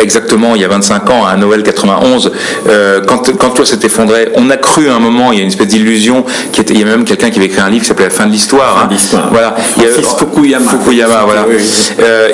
exactement 0.00 0.54
il 0.54 0.62
y 0.62 0.64
a 0.64 0.68
25 0.68 1.10
ans, 1.10 1.26
à 1.26 1.36
Noël 1.36 1.62
91, 1.62 2.32
euh, 2.68 3.00
quand, 3.06 3.36
quand 3.38 3.58
l'URSS 3.58 3.70
s'est 3.70 3.86
effondré, 3.86 4.28
on 4.34 4.50
a 4.50 4.56
cru 4.56 4.88
à 4.88 4.94
un 4.94 4.98
moment, 4.98 5.32
il 5.32 5.38
y 5.38 5.40
a 5.40 5.42
une 5.42 5.48
espèce 5.48 5.68
d'illusion, 5.68 6.24
qui 6.52 6.60
était, 6.60 6.74
il 6.74 6.80
y 6.80 6.82
a 6.82 6.86
même 6.86 7.04
quelqu'un 7.04 7.30
qui 7.30 7.38
avait 7.38 7.46
écrit 7.46 7.60
un 7.60 7.70
livre 7.70 7.82
qui 7.82 7.88
s'appelait 7.88 8.06
La 8.06 8.10
fin 8.10 8.26
de 8.26 8.32
l'histoire. 8.32 8.88
Hein. 8.90 8.96
Voilà. 9.30 9.54
Il 9.76 9.84
y 9.84 9.86
a, 9.86 9.92
Fukuyama. 9.92 10.64
Fukuyama, 10.64 11.22
voilà. 11.24 11.46
Euh, 12.00 12.28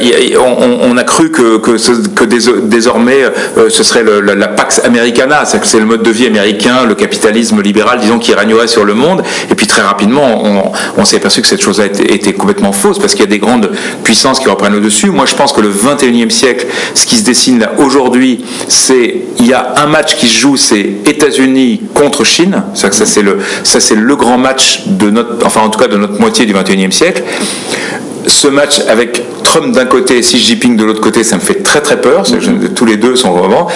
on, 0.82 0.96
a 0.96 1.04
cru 1.04 1.30
que, 1.30 1.58
que, 1.58 1.76
que 2.14 2.24
désormais 2.24 3.24
euh, 3.56 3.68
ce 3.68 3.82
serait 3.82 4.04
la, 4.04 4.48
Pax 4.48 4.80
Americana, 4.84 5.44
c'est 5.44 5.64
c'est 5.64 5.78
le 5.78 5.84
mode 5.84 6.02
de 6.02 6.10
vie 6.10 6.26
américain, 6.26 6.84
le 6.86 6.94
capitalisme 6.94 7.60
libéral, 7.60 8.00
disons, 8.00 8.18
qui 8.18 8.32
régnerait 8.32 8.68
sur 8.68 8.84
le 8.84 8.94
monde. 8.94 9.22
Et 9.50 9.54
puis 9.54 9.66
très 9.66 9.82
rapidement, 9.82 10.42
on, 10.44 10.72
on 10.96 11.04
s'est 11.04 11.16
aperçu 11.16 11.42
que 11.42 11.48
cette 11.48 11.60
chose-là 11.60 11.86
était, 11.86 12.14
était 12.14 12.32
complètement 12.32 12.72
fausse, 12.72 12.98
parce 12.98 13.12
qu'il 13.12 13.24
y 13.24 13.28
a 13.28 13.30
des 13.30 13.38
grandes 13.38 13.70
puissances 14.02 14.38
qui 14.38 14.48
reprennent 14.48 14.74
le 14.74 14.80
dessus. 14.80 15.10
Moi, 15.10 15.26
je 15.26 15.34
pense 15.34 15.52
que 15.52 15.60
le 15.60 15.70
21e 15.70 16.30
siècle, 16.30 16.66
ce 16.94 17.06
qui 17.06 17.16
se 17.16 17.24
dessine 17.24 17.58
là 17.58 17.72
aujourd'hui, 17.78 18.44
c'est 18.68 19.16
il 19.38 19.46
y 19.46 19.52
a 19.52 19.74
un 19.76 19.86
match 19.86 20.16
qui 20.16 20.26
se 20.26 20.38
joue, 20.38 20.56
c'est 20.56 20.80
États-Unis 21.04 21.82
contre 21.94 22.24
Chine. 22.24 22.62
Ça, 22.74 22.90
c'est 22.90 23.22
le, 23.22 23.38
ça 23.62 23.80
c'est 23.80 23.94
le 23.94 24.16
grand 24.16 24.38
match 24.38 24.82
de 24.86 25.10
notre, 25.10 25.46
enfin 25.46 25.60
en 25.60 25.70
tout 25.70 25.78
cas 25.78 25.88
de 25.88 25.96
notre 25.96 26.18
moitié 26.20 26.46
du 26.46 26.54
21e 26.54 26.90
siècle. 26.90 27.22
Ce 28.26 28.48
match 28.48 28.80
avec 28.88 29.22
Trump 29.44 29.74
d'un 29.74 29.86
côté 29.86 30.18
et 30.18 30.20
Xi 30.20 30.38
Jinping 30.38 30.76
de 30.76 30.84
l'autre 30.84 31.00
côté, 31.00 31.24
ça 31.24 31.36
me 31.36 31.40
fait 31.40 31.62
très 31.62 31.80
très 31.80 32.00
peur. 32.00 32.24
tous 32.74 32.84
les 32.84 32.96
deux 32.96 33.16
sont 33.16 33.32
vraiment. 33.32 33.68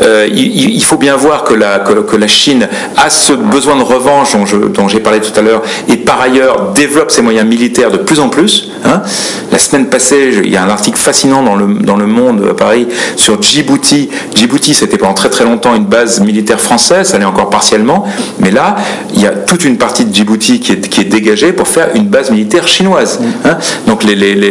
Euh, 0.00 0.28
il, 0.32 0.82
faut 0.82 0.96
bien 0.96 1.16
voir 1.16 1.44
que 1.44 1.54
la, 1.54 1.78
que, 1.78 2.16
la 2.16 2.26
Chine 2.26 2.68
a 2.96 3.10
ce 3.10 3.32
besoin 3.32 3.76
de 3.76 3.82
revanche 3.82 4.34
dont, 4.74 4.88
j'ai 4.88 5.00
parlé 5.00 5.20
tout 5.20 5.38
à 5.38 5.42
l'heure 5.42 5.62
et 5.88 5.96
par 5.96 6.20
ailleurs 6.20 6.72
développe 6.74 7.10
ses 7.10 7.22
moyens 7.22 7.46
militaires 7.46 7.90
de 7.90 7.98
plus 7.98 8.20
en 8.20 8.28
plus. 8.28 8.70
Hein. 8.84 9.02
La 9.50 9.58
semaine 9.58 9.86
passée, 9.86 10.40
il 10.42 10.50
y 10.50 10.56
a 10.56 10.64
un 10.64 10.68
article 10.68 10.98
fascinant 10.98 11.42
dans 11.42 11.54
le, 11.54 11.66
dans 11.80 11.96
le 11.96 12.06
Monde 12.06 12.46
à 12.50 12.54
Paris 12.54 12.88
sur 13.16 13.40
Djibouti. 13.42 14.10
Djibouti, 14.34 14.74
c'était 14.74 14.98
pendant 14.98 15.14
très 15.14 15.30
très 15.30 15.44
longtemps 15.44 15.74
une 15.74 15.84
base 15.84 16.20
militaire 16.20 16.60
française, 16.60 17.08
ça 17.08 17.18
l'est 17.18 17.24
encore 17.24 17.50
partiellement, 17.50 18.04
mais 18.40 18.50
là, 18.50 18.76
il 19.14 19.22
y 19.22 19.26
a 19.26 19.30
toute 19.30 19.64
une 19.64 19.78
partie 19.78 20.04
de 20.04 20.14
Djibouti 20.14 20.60
qui 20.60 20.72
est, 20.72 20.88
qui 20.88 21.00
est 21.00 21.04
dégagée 21.04 21.52
pour 21.52 21.68
faire 21.68 21.88
une 21.94 22.06
base 22.06 22.30
militaire 22.30 22.66
chinoise. 22.66 23.20
Hein. 23.44 23.56
Donc 23.86 24.04
les, 24.04 24.14
les 24.14 24.41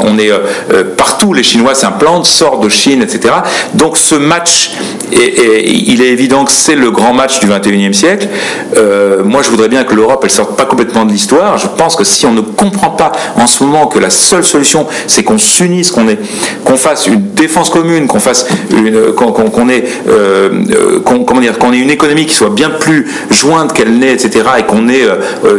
on 0.00 0.18
est 0.18 0.30
partout, 0.96 1.32
les 1.32 1.42
Chinois 1.42 1.74
s'implantent, 1.74 2.26
sortent 2.26 2.62
de 2.62 2.68
Chine, 2.68 3.02
etc. 3.02 3.34
Donc 3.74 3.96
ce 3.96 4.14
match, 4.14 4.72
il 5.12 6.02
est 6.02 6.10
évident 6.10 6.44
que 6.44 6.50
c'est 6.50 6.76
le 6.76 6.90
grand 6.90 7.12
match 7.12 7.40
du 7.40 7.46
21e 7.46 7.92
siècle. 7.92 8.28
moi, 9.24 9.42
je 9.42 9.50
voudrais 9.50 9.68
bien 9.68 9.84
que 9.84 9.94
l'Europe, 9.94 10.20
elle 10.24 10.30
sorte 10.30 10.56
pas 10.56 10.64
complètement 10.64 11.04
de 11.04 11.12
l'histoire. 11.12 11.58
Je 11.58 11.68
pense 11.68 11.96
que 11.96 12.04
si 12.04 12.26
on 12.26 12.32
ne 12.32 12.40
comprend 12.40 12.90
pas 12.90 13.12
en 13.36 13.46
ce 13.46 13.62
moment 13.62 13.86
que 13.86 13.98
la 13.98 14.10
seule 14.10 14.44
solution, 14.44 14.86
c'est 15.06 15.22
qu'on 15.22 15.38
s'unisse, 15.38 15.92
qu'on 15.92 16.76
fasse 16.76 17.06
une 17.06 17.32
défense 17.34 17.70
commune, 17.70 18.06
qu'on 18.06 18.20
fasse 18.20 18.46
ait, 19.70 19.84
comment 21.04 21.40
dire, 21.40 21.58
qu'on 21.58 21.72
ait 21.72 21.78
une 21.78 21.90
économie 21.90 22.26
qui 22.26 22.34
soit 22.34 22.50
bien 22.50 22.70
plus 22.70 23.06
jointe 23.30 23.72
qu'elle 23.72 23.98
n'est, 23.98 24.12
etc., 24.12 24.44
et 24.58 24.62
qu'on 24.64 24.88
ait 24.88 25.06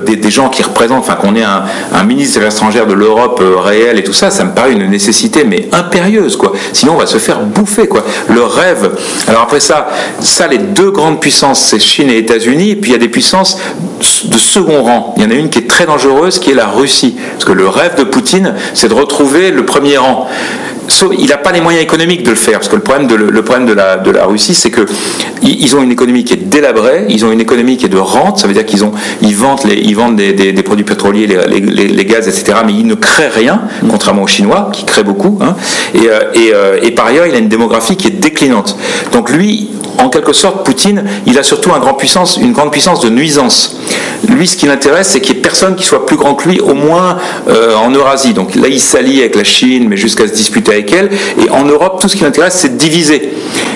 des, 0.05 0.29
gens 0.29 0.49
qui 0.49 0.63
représentent, 0.63 0.99
enfin 0.99 1.15
qu'on 1.15 1.35
ait 1.35 1.43
un, 1.43 2.03
ministre 2.03 2.39
de 2.39 2.45
l'étranger 2.45 2.83
de 2.87 2.93
l'Europe 2.93 3.34
réel 3.41 3.99
et 3.99 4.03
tout 4.03 4.13
ça, 4.13 4.29
ça 4.29 4.43
me 4.43 4.53
paraît 4.53 4.73
une 4.73 4.87
nécessité, 4.89 5.43
mais 5.43 5.67
impérieuse, 5.71 6.37
quoi. 6.37 6.53
Sinon, 6.73 6.93
on 6.93 6.97
va 6.97 7.05
se 7.05 7.17
faire 7.17 7.41
bouffer, 7.41 7.87
quoi. 7.87 8.03
Le 8.29 8.43
rêve. 8.43 8.91
Alors 9.27 9.41
après 9.41 9.59
ça, 9.59 9.87
ça, 10.21 10.47
les 10.47 10.57
deux 10.57 10.91
grandes 10.91 11.19
puissances, 11.19 11.59
c'est 11.59 11.79
Chine 11.79 12.09
et 12.09 12.17
États-Unis, 12.17 12.71
et 12.71 12.75
puis 12.75 12.91
il 12.91 12.93
y 12.93 12.95
a 12.95 12.99
des 12.99 13.09
puissances 13.09 13.57
de 14.25 14.37
second 14.37 14.83
rang. 14.83 15.13
Il 15.17 15.23
y 15.23 15.25
en 15.25 15.31
a 15.31 15.35
une 15.35 15.49
qui 15.49 15.59
est 15.59 15.67
très 15.67 15.85
dangereuse, 15.85 16.39
qui 16.39 16.51
est 16.51 16.55
la 16.55 16.67
Russie. 16.67 17.15
Parce 17.33 17.45
que 17.45 17.51
le 17.51 17.67
rêve 17.67 17.95
de 17.97 18.03
Poutine, 18.03 18.53
c'est 18.73 18.87
de 18.87 18.93
retrouver 18.93 19.51
le 19.51 19.65
premier 19.65 19.97
rang 19.97 20.27
il 21.17 21.27
n'a 21.27 21.37
pas 21.37 21.51
les 21.51 21.61
moyens 21.61 21.83
économiques 21.83 22.23
de 22.23 22.31
le 22.31 22.35
faire, 22.35 22.59
parce 22.59 22.69
que 22.69 22.75
le 22.75 22.81
problème 22.81 23.07
de, 23.07 23.73
la, 23.73 24.25
Russie, 24.25 24.53
c'est 24.53 24.71
que 24.71 24.85
ils 25.41 25.75
ont 25.75 25.81
une 25.81 25.91
économie 25.91 26.23
qui 26.23 26.33
est 26.33 26.49
délabrée, 26.49 27.05
ils 27.09 27.25
ont 27.25 27.31
une 27.31 27.41
économie 27.41 27.77
qui 27.77 27.85
est 27.85 27.89
de 27.89 27.97
rente, 27.97 28.39
ça 28.39 28.47
veut 28.47 28.53
dire 28.53 28.65
qu'ils 28.65 28.79
vendent, 28.79 30.15
des, 30.15 30.63
produits 30.63 30.85
pétroliers, 30.85 31.27
les, 31.27 32.05
gaz, 32.05 32.27
etc., 32.27 32.59
mais 32.65 32.73
ils 32.73 32.87
ne 32.87 32.95
créent 32.95 33.29
rien, 33.29 33.61
contrairement 33.89 34.23
aux 34.23 34.27
Chinois, 34.27 34.69
qui 34.73 34.85
créent 34.85 35.03
beaucoup. 35.03 35.39
Hein, 35.41 35.55
et, 35.93 36.09
euh, 36.09 36.19
euh, 36.53 36.79
et, 36.81 36.91
par 36.91 37.07
ailleurs, 37.07 37.27
il 37.27 37.35
a 37.35 37.39
une 37.39 37.49
démographie 37.49 37.95
qui 37.95 38.07
est 38.07 38.19
déclinante. 38.19 38.77
Donc 39.11 39.29
lui, 39.29 39.69
en 39.97 40.09
quelque 40.09 40.33
sorte, 40.33 40.65
Poutine, 40.65 41.03
il 41.25 41.37
a 41.37 41.43
surtout 41.43 41.71
une 41.71 42.51
grande 42.51 42.71
puissance 42.71 42.99
de 43.01 43.09
nuisance. 43.09 43.77
Lui, 44.35 44.47
ce 44.47 44.57
qui 44.57 44.65
l'intéresse, 44.65 45.07
c'est 45.09 45.21
qu'il 45.21 45.35
n'y 45.35 45.39
ait 45.39 45.41
personne 45.41 45.75
qui 45.75 45.85
soit 45.85 46.05
plus 46.05 46.17
grand 46.17 46.35
que 46.35 46.49
lui, 46.49 46.59
au 46.59 46.73
moins 46.73 47.17
euh, 47.47 47.73
en 47.75 47.89
Eurasie. 47.91 48.33
Donc 48.33 48.53
là, 48.55 48.67
il 48.67 48.81
s'allie 48.81 49.19
avec 49.19 49.35
la 49.35 49.45
Chine, 49.45 49.87
mais 49.87 49.95
jusqu'à 49.95 50.27
se 50.27 50.33
disputer 50.33 50.73
avec 50.73 50.91
elle. 50.91 51.09
Et 51.43 51.49
en 51.49 51.63
Europe, 51.63 51.99
tout 52.01 52.09
ce 52.09 52.17
qui 52.17 52.23
l'intéresse, 52.23 52.55
c'est 52.55 52.77
de 52.77 52.77
diviser. 52.77 53.33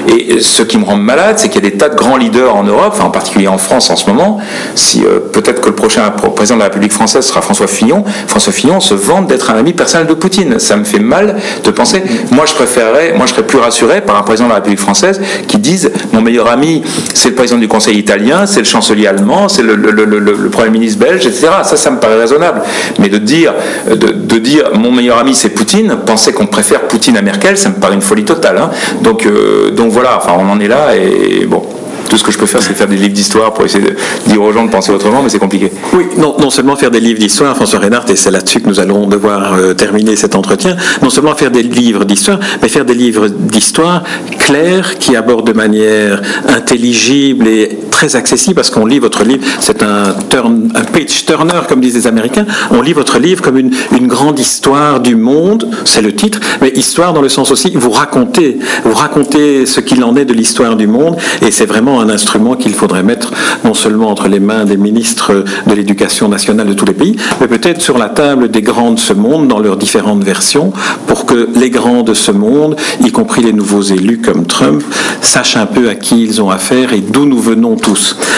Et 0.08 0.42
ce 0.42 0.64
qui 0.64 0.78
me 0.78 0.84
rend 0.84 0.98
malade, 0.98 1.38
c'est 1.38 1.50
qu'il 1.50 1.64
y 1.64 1.68
a 1.68 1.70
des 1.70 1.78
tas 1.78 1.90
de 1.90 1.96
grands 1.96 2.18
leaders 2.18 2.56
en 2.56 2.64
Europe, 2.64 3.00
en 3.00 3.10
particulier 3.10 3.48
en 3.48 3.58
France 3.58 3.90
en 3.90 3.96
ce 3.96 4.10
moment. 4.10 4.40
Si 4.76 5.04
euh, 5.06 5.20
peut-être 5.32 5.62
que 5.62 5.68
le 5.68 5.76
prochain 5.76 6.10
président 6.10 6.56
de 6.56 6.60
la 6.60 6.66
République 6.66 6.92
française 6.92 7.26
sera 7.26 7.42
François 7.42 7.68
Fillon, 7.68 8.04
François 8.28 8.54
Fillon 8.54 8.80
se 8.80 8.94
vante 8.94 9.28
d'être 9.28 9.52
un 9.52 9.58
ami 9.58 9.74
personnel 9.74 10.08
de 10.08 10.14
Poutine. 10.14 10.60
Ça 10.60 10.76
me 10.76 10.84
fait 10.84 11.00
mal 11.00 11.38
de 11.64 11.72
penser. 11.72 12.04
Moi, 12.32 12.46
je 12.46 12.54
préférerais, 12.54 13.14
moi, 13.16 13.28
je 13.28 13.34
serais 13.34 13.48
plus 13.48 13.60
rassuré 13.60 14.02
par 14.02 14.18
un 14.18 14.24
président 14.24 14.48
de 14.48 14.50
la 14.50 14.56
République 14.56 14.80
française 14.80 15.22
qui 15.48 15.58
dise 15.58 15.92
mon 16.12 16.22
meilleur 16.22 16.50
ami, 16.50 16.84
c'est 17.14 17.30
le 17.30 17.36
président 17.36 17.60
du 17.60 17.68
Conseil 17.68 17.98
italien, 17.98 18.46
c'est 18.46 18.60
le 18.60 18.66
chancelier 18.66 19.08
allemand, 19.08 19.48
c'est 19.48 19.62
le, 19.62 20.49
Premier 20.50 20.70
ministre 20.70 21.00
belge, 21.00 21.26
etc. 21.26 21.48
Ça, 21.64 21.78
ça 21.78 21.92
me 21.92 22.00
paraît 22.00 22.20
raisonnable. 22.20 22.62
Mais 23.00 23.10
de 23.10 23.18
dire, 23.18 23.54
de, 23.90 24.38
dire 24.38 24.72
mon 24.76 24.92
meilleur 24.92 25.18
ami, 25.18 25.36
c'est 25.36 25.50
Poutine, 25.50 25.98
penser 26.06 26.34
qu'on 26.34 26.48
préfère 26.48 26.82
Poutine 26.82 27.18
à 27.18 27.22
Merkel, 27.22 27.58
ça 27.58 27.70
me 27.70 27.76
paraît 27.76 27.96
une 27.96 28.02
folie 28.02 28.26
totale. 28.26 28.58
Hein. 28.58 28.70
Donc, 29.02 29.26
euh, 29.26 29.72
donc 29.72 29.92
voilà, 29.92 30.18
enfin, 30.18 30.34
on 30.38 30.50
en 30.50 30.60
est 30.60 30.68
là 30.68 30.96
et 30.96 31.46
bon 31.46 31.64
tout 32.10 32.18
ce 32.18 32.24
que 32.24 32.32
je 32.32 32.38
peux 32.38 32.46
faire, 32.46 32.62
c'est 32.62 32.76
faire 32.76 32.88
des 32.88 32.98
livres 32.98 33.14
d'histoire 33.14 33.54
pour 33.54 33.64
essayer 33.64 33.86
de 33.86 33.96
dire 34.28 34.42
aux 34.42 34.52
gens 34.52 34.66
de 34.66 34.72
penser 34.72 34.92
autrement, 34.92 35.22
mais 35.22 35.30
c'est 35.30 35.40
compliqué. 35.40 35.72
Oui, 35.94 36.06
non, 36.18 36.36
non 36.40 36.50
seulement 36.50 36.76
faire 36.76 36.92
des 36.92 37.00
livres 37.00 37.20
d'histoire, 37.20 37.56
François 37.56 37.80
Reynard, 37.80 38.06
et 38.10 38.16
c'est 38.16 38.32
là-dessus 38.32 38.60
que 38.60 38.68
nous 38.68 38.80
allons 38.80 39.08
devoir 39.08 39.54
euh, 39.54 39.74
terminer 39.74 40.16
cet 40.16 40.36
entretien, 40.36 40.76
non 41.02 41.10
seulement 41.10 41.36
faire 41.36 41.52
des 41.52 41.64
livres 41.64 42.04
d'histoire, 42.04 42.40
mais 42.62 42.68
faire 42.68 42.84
des 42.84 42.96
livres 42.96 43.28
d'histoire 43.28 44.04
clairs 44.38 44.98
qui 44.98 45.16
abordent 45.16 45.48
de 45.48 45.54
manière 45.54 46.22
intelligible 46.48 47.48
et 47.48 47.78
très 48.00 48.16
accessible, 48.16 48.56
parce 48.56 48.70
qu'on 48.70 48.86
lit 48.86 49.00
votre 49.00 49.26
livre, 49.26 49.44
c'est 49.60 49.84
un, 49.84 50.16
turn, 50.30 50.72
un 50.74 50.84
page 50.84 51.26
turner, 51.26 51.60
comme 51.68 51.82
disent 51.82 51.96
les 51.96 52.08
Américains, 52.08 52.46
on 52.72 52.82
lit 52.82 52.94
votre 52.94 53.20
livre 53.20 53.42
comme 53.42 53.58
une, 53.58 53.72
une 53.92 54.08
grande 54.08 54.40
histoire 54.40 55.02
du 55.02 55.18
monde, 55.18 55.68
c'est 55.84 56.02
le 56.02 56.16
titre, 56.16 56.40
mais 56.62 56.70
histoire 56.70 57.12
dans 57.12 57.22
le 57.22 57.28
sens 57.28 57.52
aussi, 57.52 57.74
vous 57.76 57.90
racontez, 57.90 58.58
vous 58.86 58.94
racontez 58.94 59.66
ce 59.66 59.82
qu'il 59.82 60.02
en 60.06 60.16
est 60.16 60.24
de 60.24 60.34
l'histoire 60.34 60.78
du 60.78 60.88
monde, 60.88 61.18
et 61.46 61.52
c'est 61.52 61.66
vraiment 61.66 62.00
un 62.00 62.08
instrument 62.08 62.56
qu'il 62.56 62.74
faudrait 62.74 63.04
mettre 63.04 63.34
non 63.66 63.74
seulement 63.74 64.10
entre 64.10 64.30
les 64.30 64.40
mains 64.40 64.64
des 64.64 64.78
ministres 64.78 65.44
de 65.68 65.74
l'éducation 65.74 66.30
nationale 66.30 66.68
de 66.68 66.74
tous 66.74 66.86
les 66.86 66.94
pays, 66.94 67.18
mais 67.42 67.48
peut-être 67.50 67.82
sur 67.82 67.98
la 67.98 68.08
table 68.08 68.50
des 68.50 68.62
grands 68.62 68.92
de 68.92 69.00
ce 69.00 69.12
monde 69.12 69.50
dans 69.50 69.60
leurs 69.60 69.76
différentes 69.76 70.24
versions, 70.24 70.72
pour 71.06 71.26
que 71.26 71.50
les 71.54 71.70
grands 71.70 72.04
de 72.04 72.14
ce 72.14 72.32
monde, 72.32 72.78
y 73.02 73.12
compris 73.12 73.44
les 73.44 73.52
nouveaux 73.52 73.82
élus 73.82 74.20
comme 74.20 74.46
Trump, 74.46 74.82
sachent 75.20 75.58
un 75.58 75.66
peu 75.66 75.90
à 75.90 75.96
qui 75.96 76.24
ils 76.24 76.42
ont 76.42 76.50
affaire 76.50 76.94
et 76.94 77.02
d'où 77.02 77.26
nous 77.26 77.40
venons 77.40 77.76
tous. 77.76 77.89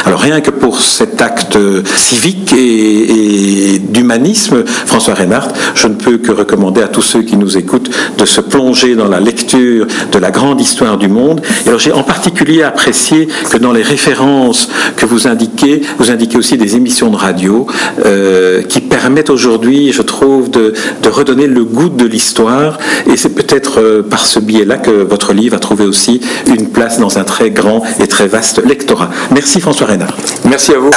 Alors 0.05 0.21
rien 0.21 0.41
que 0.41 0.49
pour 0.49 0.79
cet 0.81 1.21
acte 1.21 1.57
civique 1.95 2.53
et, 2.53 3.80
d'humanisme, 3.91 4.63
François 4.65 5.13
Reinhardt, 5.13 5.53
je 5.75 5.87
ne 5.87 5.95
peux 5.95 6.17
que 6.17 6.31
recommander 6.31 6.81
à 6.81 6.87
tous 6.87 7.01
ceux 7.01 7.21
qui 7.21 7.35
nous 7.37 7.57
écoutent 7.57 7.89
de 8.17 8.25
se 8.25 8.41
plonger 8.41 8.95
dans 8.95 9.07
la 9.07 9.19
lecture 9.19 9.87
de 10.11 10.17
la 10.17 10.31
grande 10.31 10.61
histoire 10.61 10.97
du 10.97 11.07
monde. 11.07 11.41
Alors 11.65 11.79
j'ai 11.79 11.91
en 11.91 12.03
particulier 12.03 12.63
apprécié 12.63 13.27
que 13.49 13.57
dans 13.57 13.71
les 13.71 13.83
références 13.83 14.69
que 14.97 15.05
vous 15.05 15.27
indiquez, 15.27 15.81
vous 15.99 16.11
indiquez 16.11 16.37
aussi 16.37 16.57
des 16.57 16.75
émissions 16.75 17.09
de 17.09 17.17
radio 17.17 17.67
euh, 18.05 18.61
qui 18.63 18.81
permettent 18.81 19.29
aujourd'hui, 19.29 19.91
je 19.91 20.01
trouve, 20.01 20.49
de, 20.49 20.73
redonner 21.09 21.47
le 21.47 21.65
goût 21.65 21.89
de 21.89 22.05
l'histoire. 22.05 22.77
Et 23.11 23.17
c'est 23.17 23.35
peut-être 23.35 23.81
euh, 23.81 24.01
par 24.01 24.23
ce 24.23 24.39
biais-là 24.39 24.77
que 24.77 24.91
votre 24.91 25.33
livre 25.33 25.57
a 25.57 25.59
trouvé 25.59 25.85
aussi 25.85 26.21
une 26.47 26.69
place 26.69 26.99
dans 26.99 27.17
un 27.17 27.23
très 27.23 27.49
grand 27.51 27.83
et 27.99 28.07
très 28.07 28.27
vaste 28.27 28.63
lectorat. 28.65 29.09
Merci 29.31 29.59
François 29.59 29.87
Reynard. 29.87 30.15
Merci 30.45 30.73
à 30.73 30.79
vous. 30.79 30.91